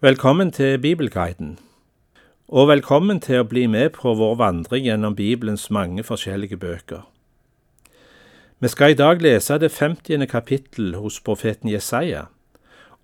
Velkommen 0.00 0.52
til 0.52 0.78
Bibelguiden, 0.78 1.58
og 2.48 2.68
velkommen 2.68 3.16
til 3.24 3.40
å 3.40 3.46
bli 3.48 3.62
med 3.64 3.94
på 3.94 4.12
vår 4.12 4.34
vandring 4.36 4.84
gjennom 4.84 5.14
Bibelens 5.16 5.70
mange 5.72 6.04
forskjellige 6.04 6.58
bøker. 6.60 7.06
Vi 8.60 8.68
skal 8.68 8.92
i 8.92 8.98
dag 9.00 9.24
lese 9.24 9.56
det 9.56 9.72
50. 9.72 10.26
kapittel 10.28 10.98
hos 11.00 11.16
profeten 11.24 11.72
Jesaja, 11.72 12.26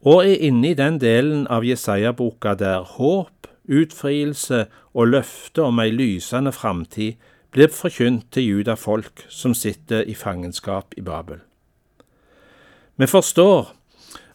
og 0.04 0.20
er 0.26 0.44
inne 0.44 0.74
i 0.74 0.76
den 0.76 1.00
delen 1.00 1.48
av 1.48 1.64
Jesaja-boka 1.64 2.52
der 2.60 2.84
håp, 2.84 3.48
utfrielse 3.64 4.66
og 4.92 5.14
løfte 5.16 5.64
om 5.64 5.80
ei 5.80 5.88
lysende 5.96 6.52
framtid 6.52 7.16
blir 7.56 7.72
forkynt 7.72 8.34
til 8.36 8.50
judafolk 8.50 9.24
som 9.32 9.56
sitter 9.56 10.04
i 10.04 10.12
fangenskap 10.12 10.92
i 11.00 11.00
Babel. 11.00 11.40
Vi 13.00 13.06
forstår 13.06 13.78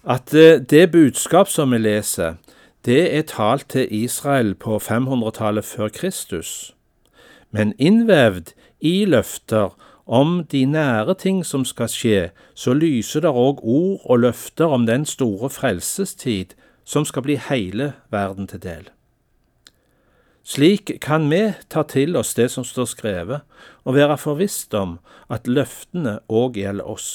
at 0.07 0.33
eh, 0.33 0.61
det 0.61 0.91
budskap 0.91 1.49
som 1.51 1.71
vi 1.71 1.77
leser, 1.77 2.37
det 2.85 3.17
er 3.17 3.21
talt 3.27 3.69
til 3.69 3.87
Israel 3.91 4.55
på 4.55 4.79
500-tallet 4.79 5.65
før 5.65 5.89
Kristus, 5.91 6.75
men 7.51 7.73
innvevd 7.79 8.53
i 8.79 9.05
løfter 9.05 9.75
om 10.07 10.45
de 10.51 10.65
nære 10.65 11.15
ting 11.19 11.45
som 11.45 11.65
skal 11.65 11.91
skje, 11.91 12.29
så 12.55 12.73
lyser 12.73 13.25
det 13.25 13.31
òg 13.35 13.59
ord 13.63 14.05
og 14.05 14.19
løfter 14.23 14.71
om 14.71 14.85
den 14.87 15.05
store 15.05 15.49
frelsestid 15.49 16.55
som 16.87 17.05
skal 17.05 17.27
bli 17.27 17.35
hele 17.35 17.91
verden 18.11 18.47
til 18.47 18.63
del. 18.63 18.87
Slik 20.47 20.93
kan 21.03 21.27
vi 21.27 21.41
ta 21.67 21.83
til 21.83 22.15
oss 22.15 22.31
det 22.39 22.47
som 22.51 22.63
står 22.63 22.85
skrevet, 22.87 23.41
og 23.83 23.95
være 23.95 24.17
forvisst 24.17 24.73
om 24.73 24.99
at 25.29 25.47
løftene 25.47 26.21
òg 26.31 26.55
gjelder 26.55 26.87
oss. 26.87 27.09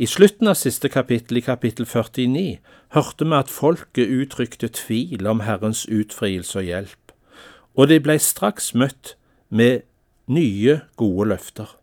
I 0.00 0.06
slutten 0.08 0.48
av 0.48 0.56
siste 0.56 0.88
kapittel, 0.88 1.36
i 1.36 1.44
kapittel 1.44 1.84
49, 1.84 2.58
hørte 2.96 3.26
vi 3.28 3.36
at 3.36 3.50
folket 3.52 4.08
uttrykte 4.08 4.70
tvil 4.72 5.26
om 5.28 5.42
Herrens 5.44 5.84
utfrielse 5.84 6.62
og 6.62 6.64
hjelp, 6.64 7.12
og 7.76 7.90
de 7.90 7.98
ble 8.00 8.16
straks 8.16 8.72
møtt 8.72 9.16
med 9.52 9.84
nye, 10.32 10.80
gode 10.96 11.28
løfter. 11.34 11.74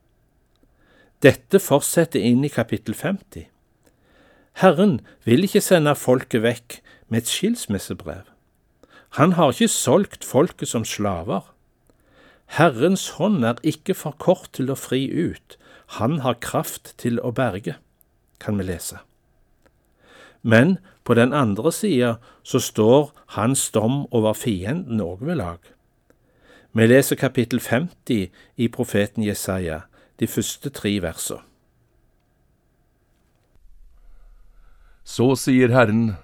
Dette 1.21 1.61
fortsetter 1.61 2.23
inn 2.23 2.41
i 2.47 2.49
kapittel 2.49 2.95
50. 2.97 3.45
Herren 4.63 4.95
vil 5.27 5.45
ikke 5.45 5.61
sende 5.61 5.93
folket 5.93 6.41
vekk 6.41 6.79
med 7.09 7.21
et 7.21 7.29
skilsmissebrev. 7.29 8.23
Han 9.21 9.35
har 9.37 9.53
ikke 9.53 9.69
solgt 9.69 10.25
folket 10.25 10.71
som 10.71 10.85
slaver. 10.85 11.43
Herrens 12.57 13.05
hånd 13.19 13.45
er 13.45 13.61
ikke 13.61 13.93
for 13.93 14.17
kort 14.17 14.49
til 14.57 14.73
å 14.73 14.77
fri 14.79 15.03
ut, 15.13 15.59
han 15.99 16.19
har 16.25 16.41
kraft 16.41 16.95
til 16.97 17.21
å 17.21 17.33
berge 17.35 17.77
kan 18.39 18.57
vi 18.57 18.63
lese. 18.63 18.99
Men 20.41 20.77
på 21.03 21.13
den 21.13 21.33
andre 21.33 21.71
sida 21.71 22.15
så 22.43 22.59
står 22.59 23.11
hans 23.35 23.71
dom 23.71 24.05
over 24.11 24.33
fienden 24.33 25.01
òg 25.01 25.25
ved 25.25 25.35
lag. 25.35 25.59
Vi 26.73 26.85
leser 26.85 27.15
kapittel 27.15 27.59
50 27.59 28.29
i 28.57 28.67
profeten 28.67 29.23
Jesaja, 29.23 29.81
de 30.19 30.27
første 30.27 30.69
tre 30.69 30.99
versene. 31.01 31.41
Så 35.03 35.35
sier 35.35 35.71
Herren, 35.73 36.15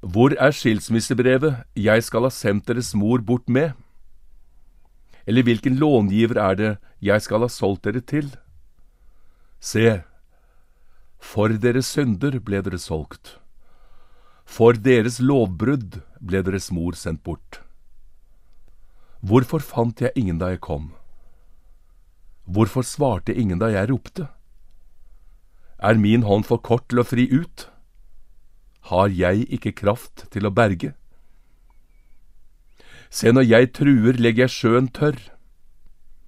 Hvor 0.00 0.30
er 0.38 0.50
skilsmissebrevet 0.50 1.64
jeg 1.76 2.02
skal 2.02 2.22
ha 2.22 2.30
sendt 2.30 2.68
deres 2.68 2.94
mor 2.94 3.18
bort 3.18 3.48
med? 3.48 3.70
Eller 5.26 5.42
hvilken 5.42 5.74
långiver 5.76 6.38
er 6.38 6.54
det 6.54 6.76
jeg 7.02 7.22
skal 7.22 7.40
ha 7.40 7.48
solgt 7.48 7.84
dere 7.84 8.00
til? 8.00 8.30
Se, 9.60 10.02
for 11.18 11.52
deres 11.60 11.90
synder 11.94 12.38
ble 12.40 12.62
dere 12.62 12.78
solgt. 12.78 13.36
For 14.48 14.72
deres 14.72 15.18
lovbrudd 15.20 16.00
ble 16.20 16.42
deres 16.46 16.70
mor 16.72 16.96
sendt 16.96 17.22
bort. 17.26 17.60
Hvorfor 19.20 19.60
fant 19.60 20.00
jeg 20.00 20.14
ingen 20.16 20.38
da 20.38 20.52
jeg 20.54 20.62
kom? 20.64 20.92
Hvorfor 22.46 22.86
svarte 22.86 23.34
ingen 23.34 23.58
da 23.60 23.68
jeg 23.74 23.90
ropte? 23.90 24.28
Er 25.78 25.98
min 25.98 26.24
hånd 26.24 26.46
for 26.46 26.62
kort 26.62 26.88
til 26.88 27.02
å 27.02 27.06
fri 27.06 27.26
ut? 27.28 27.68
Har 28.88 29.12
jeg 29.12 29.44
ikke 29.52 29.74
kraft 29.82 30.24
til 30.32 30.48
å 30.48 30.54
berge? 30.54 30.94
Se, 33.10 33.30
når 33.32 33.44
jeg 33.44 33.72
truer, 33.76 34.16
legger 34.16 34.46
jeg 34.46 34.54
sjøen 34.54 34.88
tørr, 34.92 35.18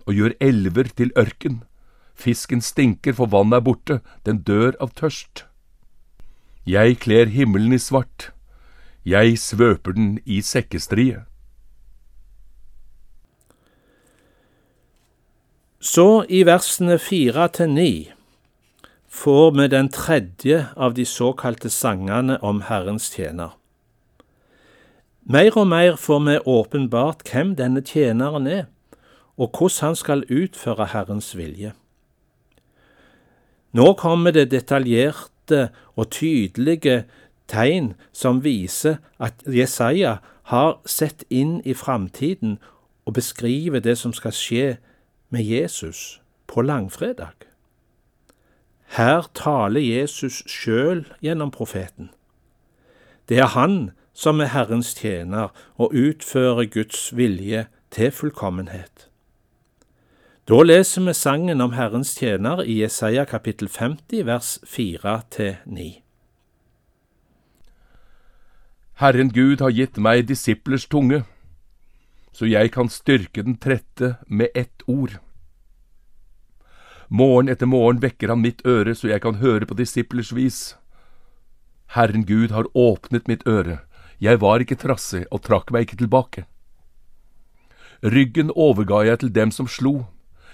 og 0.06 0.16
gjør 0.16 0.36
elver 0.40 0.88
til 0.96 1.12
ørken. 1.18 1.62
Fisken 2.20 2.60
stinker, 2.60 3.16
for 3.16 3.30
vannet 3.32 3.60
er 3.60 3.64
borte, 3.64 4.00
den 4.26 4.42
dør 4.44 4.76
av 4.80 4.92
tørst. 4.98 5.46
Jeg 6.68 7.00
kler 7.00 7.32
himmelen 7.32 7.72
i 7.72 7.80
svart, 7.80 8.30
jeg 9.04 9.38
svøper 9.40 9.96
den 9.96 10.18
i 10.26 10.42
sekkestrie. 10.44 11.24
Så 15.80 16.26
i 16.28 16.42
versene 16.44 16.98
fire 17.00 17.48
til 17.48 17.72
ni 17.72 17.92
får 19.08 19.54
vi 19.56 19.68
den 19.72 19.88
tredje 19.88 20.66
av 20.76 20.92
de 20.94 21.06
såkalte 21.08 21.72
sangene 21.72 22.36
om 22.44 22.60
Herrens 22.68 23.08
tjener. 23.14 23.56
Mer 25.24 25.56
og 25.56 25.66
mer 25.72 25.96
får 25.96 26.20
vi 26.26 26.36
åpenbart 26.44 27.24
hvem 27.30 27.56
denne 27.56 27.80
tjeneren 27.80 28.46
er, 28.46 28.66
og 29.40 29.56
hvordan 29.56 29.86
han 29.88 29.96
skal 29.96 30.24
utføre 30.28 30.90
Herrens 30.92 31.32
vilje. 31.36 31.72
Nå 33.72 33.92
kommer 33.94 34.34
det 34.34 34.50
detaljerte 34.50 35.68
og 35.96 36.10
tydelige 36.10 37.04
tegn 37.50 37.94
som 38.12 38.42
viser 38.44 38.98
at 39.18 39.42
Jesaja 39.46 40.18
har 40.50 40.78
sett 40.86 41.22
inn 41.30 41.60
i 41.64 41.74
framtiden 41.74 42.58
og 43.06 43.14
beskriver 43.14 43.82
det 43.82 43.98
som 43.98 44.14
skal 44.14 44.34
skje 44.34 44.66
med 45.30 45.46
Jesus 45.46 46.20
på 46.46 46.62
langfredag. 46.62 47.46
Her 48.90 49.30
taler 49.34 49.80
Jesus 49.80 50.42
sjøl 50.50 51.04
gjennom 51.22 51.50
profeten. 51.54 52.10
Det 53.28 53.38
er 53.38 53.54
han 53.54 53.92
som 54.12 54.40
er 54.42 54.50
Herrens 54.50 54.90
tjener 54.98 55.54
og 55.78 55.94
utfører 55.94 56.66
Guds 56.66 57.12
vilje 57.16 57.68
til 57.94 58.10
fullkommenhet. 58.10 59.09
Da 60.50 60.64
leser 60.66 61.04
vi 61.06 61.12
sangen 61.14 61.60
om 61.60 61.76
Herrens 61.78 62.16
tjener 62.18 62.64
i 62.64 62.80
Jesaja 62.80 63.22
kapittel 63.24 63.68
50 63.68 64.24
vers 64.26 64.48
4-9. 64.66 65.84
Herren 68.98 69.30
Gud 69.30 69.62
har 69.62 69.70
gitt 69.70 70.00
meg 70.02 70.24
disiplers 70.26 70.88
tunge, 70.90 71.22
så 72.34 72.50
jeg 72.50 72.74
kan 72.74 72.90
styrke 72.90 73.46
den 73.46 73.60
trette 73.62 74.16
med 74.26 74.50
ett 74.58 74.82
ord. 74.90 75.20
Morgen 77.06 77.46
etter 77.46 77.70
morgen 77.70 78.02
vekker 78.02 78.34
han 78.34 78.42
mitt 78.42 78.66
øre, 78.66 78.98
så 78.98 79.14
jeg 79.14 79.22
kan 79.22 79.38
høre 79.38 79.70
på 79.70 79.78
disiplers 79.78 80.34
vis. 80.34 80.62
Herren 81.94 82.26
Gud 82.26 82.50
har 82.50 82.66
åpnet 82.74 83.30
mitt 83.30 83.46
øre, 83.46 83.84
jeg 84.18 84.42
var 84.42 84.58
ikke 84.58 84.82
trassig 84.82 85.28
og 85.30 85.46
trakk 85.46 85.70
meg 85.70 85.86
ikke 85.86 86.02
tilbake. 86.02 86.48
Ryggen 88.02 88.50
overga 88.50 89.06
jeg 89.12 89.22
til 89.22 89.38
dem 89.44 89.54
som 89.54 89.70
slo 89.70 90.00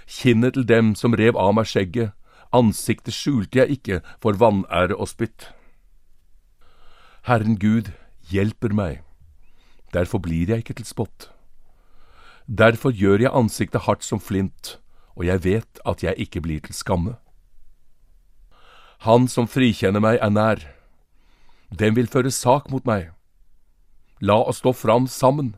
kinnet 0.06 0.54
til 0.54 0.66
dem 0.66 0.94
som 0.94 1.14
rev 1.14 1.36
av 1.36 1.54
meg 1.58 1.68
skjegget, 1.68 2.14
ansiktet 2.54 3.14
skjulte 3.14 3.58
jeg 3.58 3.78
ikke 3.78 4.00
for 4.22 4.38
vanære 4.38 4.96
og 4.96 5.10
spytt. 5.10 5.50
Herren 7.26 7.58
Gud 7.58 7.90
hjelper 8.30 8.72
meg, 8.74 9.02
derfor 9.92 10.22
blir 10.22 10.48
jeg 10.48 10.62
ikke 10.62 10.78
til 10.78 10.86
spott. 10.86 11.30
Derfor 12.46 12.94
gjør 12.94 13.26
jeg 13.26 13.34
ansiktet 13.34 13.86
hardt 13.88 14.04
som 14.06 14.22
flint, 14.22 14.78
og 15.18 15.26
jeg 15.26 15.44
vet 15.44 15.80
at 15.84 16.02
jeg 16.02 16.14
ikke 16.16 16.40
blir 16.40 16.60
til 16.62 16.74
skamme. 16.74 17.16
Han 19.02 19.26
som 19.28 19.48
frikjenner 19.50 20.00
meg, 20.00 20.18
er 20.22 20.30
nær. 20.30 20.62
Den 21.70 21.96
vil 21.96 22.06
føre 22.06 22.30
sak 22.30 22.70
mot 22.70 22.86
meg. 22.86 23.10
La 24.20 24.38
oss 24.38 24.62
stå 24.62 24.72
fram 24.72 25.06
sammen. 25.06 25.56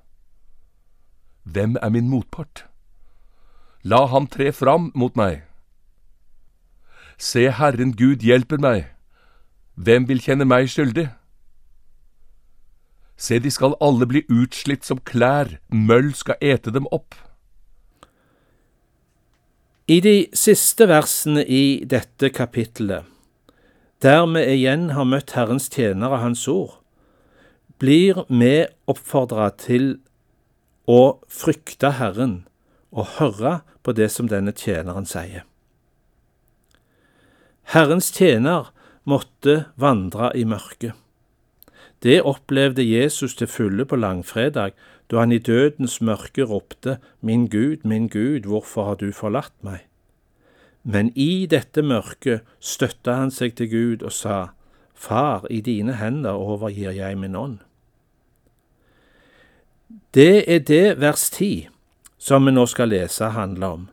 Hvem 1.44 1.76
er 1.82 1.92
min 1.92 2.08
motpart? 2.08 2.67
La 3.84 4.06
ham 4.10 4.26
tre 4.26 4.50
fram 4.52 4.90
mot 4.94 5.14
meg. 5.16 5.44
Se, 7.18 7.50
Herren 7.50 7.92
Gud 7.94 8.22
hjelper 8.26 8.58
meg. 8.58 8.88
Hvem 9.78 10.08
vil 10.08 10.22
kjenne 10.22 10.46
meg 10.46 10.66
skyldig? 10.70 11.06
Se, 13.18 13.38
de 13.38 13.50
skal 13.50 13.76
alle 13.82 14.06
bli 14.06 14.24
utslitt 14.30 14.86
som 14.86 14.98
klær, 15.02 15.58
møll 15.70 16.10
skal 16.14 16.38
ete 16.42 16.74
dem 16.74 16.86
opp. 16.94 17.14
I 19.88 20.00
de 20.04 20.16
siste 20.36 20.86
versene 20.90 21.44
i 21.46 21.84
dette 21.86 22.30
kapittelet, 22.34 23.06
der 24.02 24.26
vi 24.30 24.42
igjen 24.58 24.90
har 24.94 25.06
møtt 25.06 25.32
Herrens 25.38 25.70
tjenere 25.72 26.20
Hans 26.22 26.44
ord, 26.50 26.76
blir 27.78 28.24
vi 28.28 28.66
oppfordra 28.90 29.48
til 29.54 29.96
å 30.86 31.18
frykte 31.30 31.94
Herren 31.98 32.42
og 32.90 33.18
høre 33.18 33.60
på 33.82 33.92
det 33.92 34.10
som 34.12 34.28
denne 34.28 34.52
tjeneren 34.52 35.06
sier. 35.08 35.44
Herrens 37.68 38.08
tjener 38.14 38.70
måtte 39.08 39.66
vandre 39.76 40.32
i 40.36 40.44
mørket. 40.48 40.94
Det 42.02 42.22
opplevde 42.22 42.84
Jesus 42.86 43.34
til 43.34 43.50
fulle 43.50 43.84
på 43.84 43.96
langfredag, 43.96 44.72
da 45.10 45.20
han 45.20 45.32
i 45.32 45.38
dødens 45.38 46.00
mørke 46.00 46.44
ropte, 46.44 46.98
Min 47.20 47.48
Gud, 47.48 47.84
min 47.84 48.08
Gud, 48.08 48.46
hvorfor 48.46 48.84
har 48.84 48.94
du 48.94 49.12
forlatt 49.12 49.54
meg? 49.62 49.84
Men 50.82 51.12
i 51.16 51.46
dette 51.46 51.82
mørket 51.82 52.44
støtta 52.60 53.18
han 53.18 53.30
seg 53.30 53.56
til 53.56 53.70
Gud 53.70 54.02
og 54.02 54.12
sa, 54.12 54.48
Far, 54.94 55.46
i 55.50 55.60
dine 55.60 55.96
hender 55.96 56.38
overgir 56.38 56.90
jeg 56.90 57.18
min 57.18 57.36
ånd. 57.36 57.58
Det 60.14 60.44
er 60.48 60.58
det 60.58 61.00
vers 61.00 61.30
10 61.30 61.68
som 62.18 62.44
vi 62.46 62.52
nå 62.52 62.66
skal 62.66 62.90
lese, 62.92 63.30
handler 63.34 63.78
om. 63.78 63.86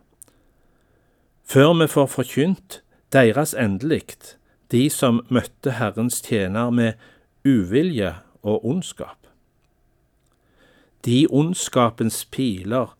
Før 1.45 1.73
vi 1.79 1.87
får 1.87 2.07
forkynt 2.09 2.79
deres 3.13 3.53
endelikt, 3.53 4.35
de 4.71 4.89
som 4.89 5.21
møtte 5.29 5.77
Herrens 5.77 6.21
tjener 6.25 6.71
med 6.73 6.93
uvilje 7.45 8.15
og 8.41 8.65
ondskap. 8.65 9.27
De 11.05 11.27
ondskapens 11.29 12.25
piler 12.25 12.95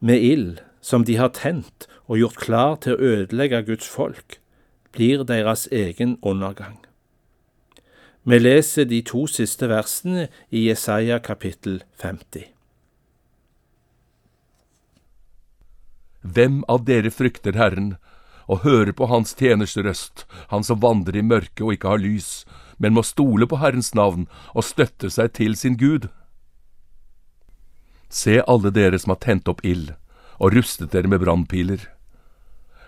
med 0.00 0.24
ild 0.24 0.60
som 0.80 1.04
de 1.04 1.18
har 1.20 1.34
tent 1.36 1.86
og 2.08 2.16
gjort 2.18 2.40
klar 2.40 2.78
til 2.80 2.96
å 2.96 3.10
ødelegge 3.12 3.60
Guds 3.68 3.88
folk, 3.88 4.38
blir 4.96 5.24
deres 5.28 5.68
egen 5.70 6.16
undergang. 6.22 6.80
Vi 8.24 8.38
leser 8.38 8.88
de 8.88 9.02
to 9.04 9.26
siste 9.30 9.68
versene 9.68 10.28
i 10.50 10.66
Jesaja 10.68 11.20
kapittel 11.24 11.82
50. 12.00 12.59
Hvem 16.22 16.64
av 16.68 16.84
dere 16.84 17.10
frykter 17.10 17.56
Herren 17.56 17.94
og 18.50 18.64
hører 18.64 18.92
på 18.92 19.06
Hans 19.08 19.32
tjeners 19.38 19.76
røst, 19.76 20.26
han 20.50 20.64
som 20.66 20.82
vandrer 20.82 21.20
i 21.20 21.24
mørket 21.24 21.62
og 21.64 21.76
ikke 21.76 21.92
har 21.94 22.02
lys, 22.02 22.44
men 22.78 22.96
må 22.96 23.04
stole 23.06 23.46
på 23.46 23.60
Herrens 23.60 23.94
navn 23.94 24.26
og 24.54 24.66
støtte 24.66 25.10
seg 25.12 25.32
til 25.38 25.56
sin 25.56 25.78
Gud? 25.80 26.08
Se 28.10 28.40
alle 28.42 28.72
dere 28.74 28.98
som 28.98 29.14
har 29.14 29.22
tent 29.22 29.48
opp 29.48 29.62
ild 29.64 29.94
og 30.40 30.56
rustet 30.56 30.90
dere 30.92 31.08
med 31.08 31.22
brannpiler. 31.22 31.84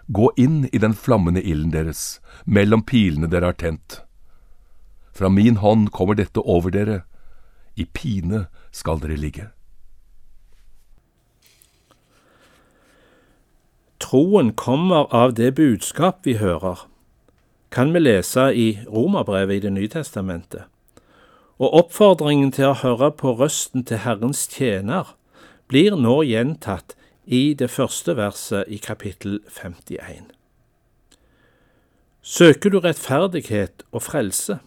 Gå 0.08 0.32
inn 0.40 0.64
i 0.73 0.81
den 0.82 0.96
flammende 0.99 1.43
ilden 1.44 1.70
deres, 1.73 2.20
mellom 2.44 2.82
pilene 2.82 3.28
dere 3.31 3.52
har 3.52 3.58
tent. 3.61 4.00
Fra 5.12 5.28
min 5.28 5.61
hånd 5.61 5.90
kommer 5.93 6.19
dette 6.19 6.40
over 6.40 6.73
dere, 6.73 7.02
i 7.76 7.85
pine 7.85 8.46
skal 8.73 9.00
dere 9.00 9.20
ligge. 9.20 9.50
Troen 14.12 14.53
kommer 14.53 15.06
av 15.14 15.31
det 15.38 15.55
budskap 15.56 16.26
vi 16.26 16.35
hører, 16.37 16.82
kan 17.70 17.94
vi 17.94 18.03
lese 18.03 18.50
i 18.53 18.67
Romerbrevet 18.85 19.56
i 19.56 19.61
Det 19.64 19.73
nye 19.73 19.88
testamentet 19.88 20.67
og 21.56 21.73
oppfordringen 21.79 22.50
til 22.53 22.67
å 22.69 22.76
høre 22.82 23.09
på 23.17 23.32
røsten 23.38 23.87
til 23.88 24.03
Herrens 24.05 24.44
tjener 24.53 25.14
blir 25.73 25.97
nå 25.97 26.19
gjentatt 26.29 26.93
i 27.25 27.55
det 27.56 27.70
første 27.73 28.12
verset 28.20 28.69
i 28.69 28.76
kapittel 28.76 29.41
51. 29.49 30.29
Søker 32.20 32.69
du 32.69 32.82
rettferdighet 32.85 33.88
og 33.93 34.05
frelse, 34.11 34.59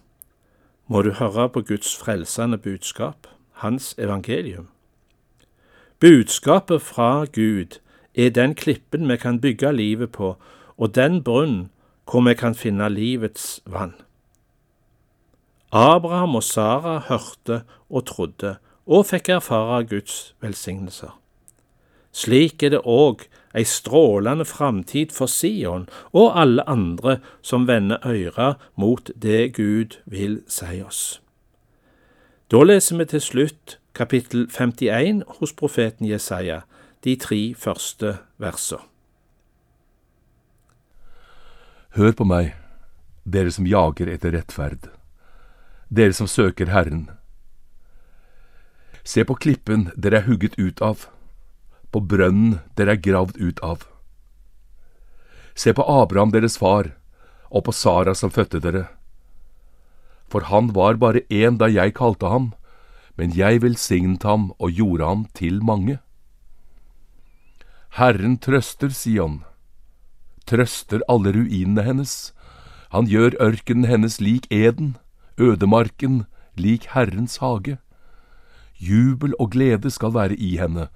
må 0.90 1.06
du 1.06 1.14
høre 1.22 1.52
på 1.54 1.62
Guds 1.62 1.94
frelsende 1.94 2.58
budskap, 2.58 3.28
Hans 3.62 3.94
evangelium. 4.02 4.72
Budskapet 6.02 6.82
fra 6.82 7.26
Gud 7.26 7.78
er 8.16 8.30
den 8.30 8.56
klippen 8.56 9.10
vi 9.10 9.18
kan 9.18 9.42
bygge 9.42 9.72
livet 9.76 10.12
på, 10.12 10.36
og 10.78 10.96
den 10.96 11.24
brunn 11.24 11.70
hvor 12.10 12.22
vi 12.28 12.34
kan 12.34 12.56
finne 12.56 12.90
livets 12.90 13.62
vann. 13.66 13.94
Abraham 15.72 16.36
og 16.36 16.44
Sara 16.44 17.00
hørte 17.08 17.64
og 17.90 18.06
trodde, 18.06 18.56
og 18.86 19.06
fikk 19.10 19.30
erfare 19.30 19.84
Guds 19.84 20.36
velsignelser. 20.42 21.18
Slik 22.16 22.64
er 22.64 22.72
det 22.72 22.86
òg 22.86 23.26
ei 23.56 23.66
strålende 23.68 24.46
framtid 24.46 25.12
for 25.12 25.28
Sion 25.28 25.88
og 26.14 26.40
alle 26.40 26.64
andre 26.70 27.18
som 27.42 27.68
vender 27.68 27.98
øyra 28.08 28.54
mot 28.76 29.12
det 29.22 29.56
Gud 29.56 29.98
vil 30.06 30.42
si 30.48 30.82
oss. 30.86 31.22
Da 32.52 32.64
leser 32.64 32.98
vi 32.98 33.06
til 33.06 33.22
slutt 33.22 33.80
kapittel 33.96 34.48
51 34.48 35.24
hos 35.40 35.54
profeten 35.54 36.08
Jesaja, 36.08 36.62
de 37.06 37.14
tre 37.22 37.54
første 37.54 38.18
versene. 38.42 38.82
Hør 41.96 42.12
på 42.12 42.26
meg, 42.28 42.50
dere 43.24 43.54
som 43.56 43.68
jager 43.70 44.10
etter 44.12 44.34
rettferd, 44.36 44.90
dere 45.88 46.16
som 46.18 46.28
søker 46.28 46.74
Herren. 46.74 47.06
Se 49.06 49.24
på 49.24 49.38
klippen 49.38 49.92
dere 49.96 50.20
er 50.20 50.28
hugget 50.28 50.58
ut 50.60 50.82
av, 50.84 51.06
på 51.94 52.02
brønnen 52.02 52.58
dere 52.76 52.98
er 52.98 53.04
gravd 53.06 53.38
ut 53.40 53.62
av. 53.64 53.86
Se 55.56 55.72
på 55.72 55.86
Abraham 55.88 56.34
deres 56.34 56.58
far, 56.60 56.92
og 57.48 57.68
på 57.70 57.72
Sara 57.72 58.16
som 58.18 58.34
fødte 58.34 58.60
dere. 58.60 58.88
For 60.28 60.50
han 60.50 60.74
var 60.76 60.98
bare 61.00 61.24
én 61.30 61.62
da 61.62 61.70
jeg 61.72 61.96
kalte 61.96 62.28
ham, 62.28 62.52
men 63.16 63.32
jeg 63.32 63.62
velsignet 63.64 64.26
ham 64.28 64.50
og 64.60 64.74
gjorde 64.76 65.08
ham 65.08 65.24
til 65.38 65.62
mange. 65.64 66.02
Herren 67.96 68.34
trøster 68.44 68.92
Sion, 68.92 69.38
trøster 70.44 71.00
alle 71.08 71.32
ruinene 71.32 71.86
hennes. 71.86 72.34
Han 72.92 73.08
gjør 73.08 73.38
ørkenen 73.40 73.88
hennes 73.88 74.18
lik 74.20 74.50
eden, 74.52 74.98
ødemarken 75.40 76.26
lik 76.60 76.90
Herrens 76.92 77.38
hage. 77.40 77.78
Jubel 78.76 79.32
og 79.40 79.54
glede 79.56 79.94
skal 79.96 80.12
være 80.12 80.36
i 80.36 80.58
henne, 80.60 80.90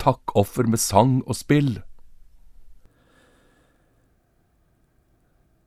takkoffer 0.00 0.64
med 0.64 0.80
sang 0.80 1.20
og 1.26 1.36
spill. 1.36 1.82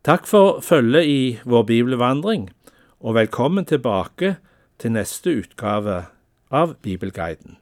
Takk 0.01 0.25
for 0.25 0.57
følget 0.65 1.05
i 1.05 1.21
vår 1.45 1.69
bibelvandring, 1.69 2.49
og 2.97 3.13
velkommen 3.21 3.69
tilbake 3.69 4.39
til 4.81 4.97
neste 4.97 5.37
utgave 5.37 6.07
av 6.49 6.79
Bibelguiden. 6.81 7.59